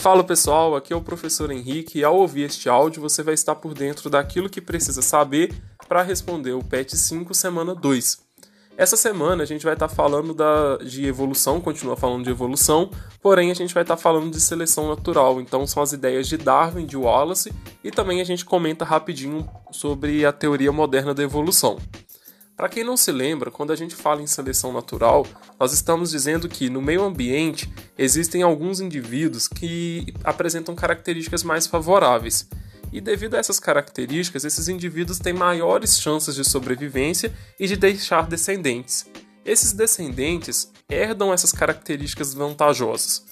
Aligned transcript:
Fala 0.00 0.24
pessoal, 0.24 0.74
aqui 0.74 0.94
é 0.94 0.96
o 0.96 1.02
professor 1.02 1.50
Henrique 1.50 1.98
e 1.98 2.04
ao 2.04 2.16
ouvir 2.16 2.44
este 2.44 2.70
áudio 2.70 3.02
você 3.02 3.22
vai 3.22 3.34
estar 3.34 3.54
por 3.54 3.74
dentro 3.74 4.08
daquilo 4.08 4.48
que 4.48 4.58
precisa 4.58 5.02
saber 5.02 5.54
para 5.86 6.02
responder 6.02 6.52
o 6.52 6.64
PET 6.64 6.96
5 6.96 7.34
semana 7.34 7.74
2. 7.74 8.18
Essa 8.78 8.96
semana 8.96 9.42
a 9.42 9.46
gente 9.46 9.62
vai 9.62 9.74
estar 9.74 9.88
falando 9.88 10.32
da, 10.32 10.78
de 10.78 11.04
evolução, 11.04 11.60
continua 11.60 11.98
falando 11.98 12.24
de 12.24 12.30
evolução, 12.30 12.90
porém 13.20 13.50
a 13.50 13.54
gente 13.54 13.74
vai 13.74 13.82
estar 13.82 13.98
falando 13.98 14.30
de 14.30 14.40
seleção 14.40 14.88
natural, 14.88 15.38
então 15.38 15.66
são 15.66 15.82
as 15.82 15.92
ideias 15.92 16.26
de 16.26 16.38
Darwin, 16.38 16.86
de 16.86 16.96
Wallace 16.96 17.52
e 17.84 17.90
também 17.90 18.22
a 18.22 18.24
gente 18.24 18.42
comenta 18.42 18.86
rapidinho 18.86 19.46
sobre 19.70 20.24
a 20.24 20.32
teoria 20.32 20.72
moderna 20.72 21.12
da 21.12 21.22
evolução. 21.22 21.76
Para 22.60 22.68
quem 22.68 22.84
não 22.84 22.94
se 22.94 23.10
lembra, 23.10 23.50
quando 23.50 23.72
a 23.72 23.74
gente 23.74 23.94
fala 23.94 24.20
em 24.20 24.26
seleção 24.26 24.70
natural, 24.70 25.26
nós 25.58 25.72
estamos 25.72 26.10
dizendo 26.10 26.46
que 26.46 26.68
no 26.68 26.82
meio 26.82 27.02
ambiente 27.02 27.72
existem 27.96 28.42
alguns 28.42 28.80
indivíduos 28.80 29.48
que 29.48 30.12
apresentam 30.22 30.74
características 30.74 31.42
mais 31.42 31.66
favoráveis. 31.66 32.46
E 32.92 33.00
devido 33.00 33.34
a 33.34 33.38
essas 33.38 33.58
características, 33.58 34.44
esses 34.44 34.68
indivíduos 34.68 35.18
têm 35.18 35.32
maiores 35.32 35.98
chances 35.98 36.34
de 36.34 36.44
sobrevivência 36.44 37.34
e 37.58 37.66
de 37.66 37.76
deixar 37.76 38.28
descendentes. 38.28 39.06
Esses 39.42 39.72
descendentes 39.72 40.70
herdam 40.86 41.32
essas 41.32 41.52
características 41.52 42.34
vantajosas. 42.34 43.24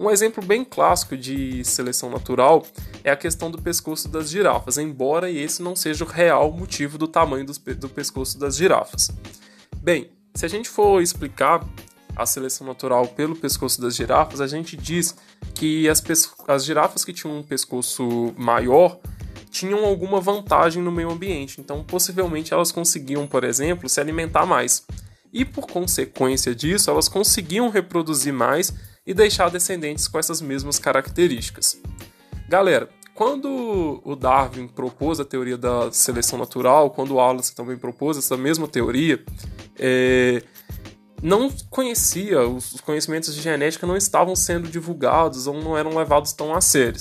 Um 0.00 0.10
exemplo 0.10 0.42
bem 0.42 0.64
clássico 0.64 1.14
de 1.14 1.62
seleção 1.62 2.08
natural 2.08 2.64
é 3.04 3.10
a 3.10 3.16
questão 3.16 3.50
do 3.50 3.60
pescoço 3.60 4.08
das 4.08 4.30
girafas, 4.30 4.78
embora 4.78 5.30
esse 5.30 5.62
não 5.62 5.76
seja 5.76 6.06
o 6.06 6.08
real 6.08 6.50
motivo 6.50 6.96
do 6.96 7.06
tamanho 7.06 7.44
do 7.44 7.86
pescoço 7.86 8.38
das 8.38 8.56
girafas. 8.56 9.10
Bem, 9.76 10.10
se 10.34 10.46
a 10.46 10.48
gente 10.48 10.70
for 10.70 11.02
explicar 11.02 11.62
a 12.16 12.24
seleção 12.24 12.66
natural 12.66 13.08
pelo 13.08 13.36
pescoço 13.36 13.78
das 13.78 13.94
girafas, 13.94 14.40
a 14.40 14.46
gente 14.46 14.74
diz 14.74 15.14
que 15.54 15.86
as, 15.86 16.02
as 16.48 16.64
girafas 16.64 17.04
que 17.04 17.12
tinham 17.12 17.36
um 17.36 17.42
pescoço 17.42 18.32
maior 18.38 18.98
tinham 19.50 19.84
alguma 19.84 20.18
vantagem 20.18 20.82
no 20.82 20.90
meio 20.90 21.10
ambiente, 21.10 21.60
então 21.60 21.84
possivelmente 21.84 22.54
elas 22.54 22.72
conseguiam, 22.72 23.26
por 23.26 23.44
exemplo, 23.44 23.86
se 23.86 24.00
alimentar 24.00 24.46
mais. 24.46 24.82
E 25.30 25.44
por 25.44 25.66
consequência 25.66 26.54
disso, 26.54 26.90
elas 26.90 27.06
conseguiam 27.06 27.68
reproduzir 27.68 28.32
mais 28.32 28.72
e 29.10 29.14
deixar 29.14 29.50
descendentes 29.50 30.06
com 30.06 30.20
essas 30.20 30.40
mesmas 30.40 30.78
características. 30.78 31.76
Galera, 32.48 32.88
quando 33.12 34.00
o 34.04 34.14
Darwin 34.14 34.68
propôs 34.68 35.18
a 35.18 35.24
teoria 35.24 35.58
da 35.58 35.90
seleção 35.90 36.38
natural, 36.38 36.90
quando 36.90 37.10
o 37.10 37.14
Wallace 37.16 37.52
também 37.52 37.76
propôs 37.76 38.16
essa 38.16 38.36
mesma 38.36 38.68
teoria, 38.68 39.20
é, 39.76 40.44
não 41.20 41.50
conhecia, 41.68 42.42
os 42.42 42.80
conhecimentos 42.80 43.34
de 43.34 43.40
genética 43.40 43.84
não 43.84 43.96
estavam 43.96 44.36
sendo 44.36 44.68
divulgados 44.68 45.48
ou 45.48 45.60
não 45.60 45.76
eram 45.76 45.96
levados 45.96 46.32
tão 46.32 46.54
a 46.54 46.60
sério. 46.60 47.00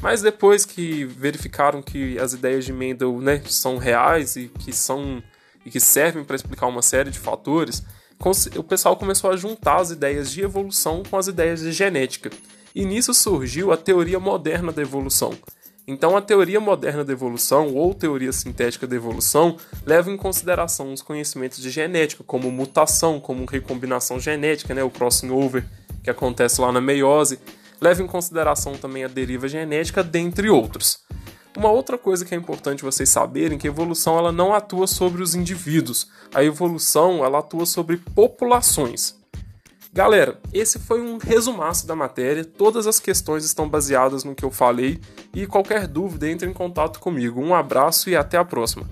Mas 0.00 0.22
depois 0.22 0.64
que 0.64 1.04
verificaram 1.04 1.82
que 1.82 2.16
as 2.20 2.34
ideias 2.34 2.64
de 2.64 2.72
Mendel 2.72 3.20
né, 3.20 3.42
são 3.46 3.78
reais 3.78 4.36
e 4.36 4.46
que 4.46 4.72
são 4.72 5.20
e 5.66 5.70
que 5.72 5.80
servem 5.80 6.22
para 6.22 6.36
explicar 6.36 6.68
uma 6.68 6.82
série 6.82 7.10
de 7.10 7.18
fatores, 7.18 7.82
o 8.56 8.62
pessoal 8.62 8.96
começou 8.96 9.30
a 9.30 9.36
juntar 9.36 9.76
as 9.76 9.90
ideias 9.90 10.30
de 10.30 10.42
evolução 10.42 11.02
com 11.08 11.16
as 11.16 11.28
ideias 11.28 11.60
de 11.60 11.72
genética. 11.72 12.30
E 12.74 12.84
nisso 12.84 13.14
surgiu 13.14 13.72
a 13.72 13.76
teoria 13.76 14.18
moderna 14.18 14.72
da 14.72 14.82
evolução. 14.82 15.32
Então, 15.86 16.14
a 16.14 16.20
teoria 16.20 16.60
moderna 16.60 17.02
da 17.02 17.14
evolução, 17.14 17.74
ou 17.74 17.94
teoria 17.94 18.30
sintética 18.30 18.86
da 18.86 18.94
evolução, 18.94 19.56
leva 19.86 20.10
em 20.10 20.18
consideração 20.18 20.92
os 20.92 21.00
conhecimentos 21.00 21.58
de 21.58 21.70
genética, 21.70 22.22
como 22.26 22.50
mutação, 22.50 23.18
como 23.18 23.46
recombinação 23.46 24.20
genética, 24.20 24.74
né, 24.74 24.82
o 24.82 24.90
crossing 24.90 25.30
over 25.30 25.64
que 26.04 26.10
acontece 26.10 26.60
lá 26.60 26.70
na 26.70 26.80
meiose, 26.80 27.38
leva 27.80 28.02
em 28.02 28.06
consideração 28.06 28.74
também 28.74 29.04
a 29.04 29.08
deriva 29.08 29.48
genética, 29.48 30.02
dentre 30.04 30.50
outros. 30.50 31.07
Uma 31.58 31.72
outra 31.72 31.98
coisa 31.98 32.24
que 32.24 32.32
é 32.32 32.38
importante 32.38 32.84
vocês 32.84 33.08
saberem 33.08 33.56
é 33.56 33.60
que 33.60 33.66
a 33.66 33.70
evolução 33.70 34.16
ela 34.16 34.30
não 34.30 34.54
atua 34.54 34.86
sobre 34.86 35.24
os 35.24 35.34
indivíduos. 35.34 36.08
A 36.32 36.44
evolução 36.44 37.24
ela 37.24 37.40
atua 37.40 37.66
sobre 37.66 37.96
populações. 37.96 39.18
Galera, 39.92 40.40
esse 40.52 40.78
foi 40.78 41.00
um 41.00 41.18
resumaço 41.18 41.84
da 41.84 41.96
matéria. 41.96 42.44
Todas 42.44 42.86
as 42.86 43.00
questões 43.00 43.44
estão 43.44 43.68
baseadas 43.68 44.22
no 44.22 44.36
que 44.36 44.44
eu 44.44 44.52
falei 44.52 45.00
e 45.34 45.48
qualquer 45.48 45.88
dúvida 45.88 46.30
entre 46.30 46.48
em 46.48 46.52
contato 46.52 47.00
comigo. 47.00 47.40
Um 47.40 47.52
abraço 47.52 48.08
e 48.08 48.14
até 48.14 48.38
a 48.38 48.44
próxima. 48.44 48.88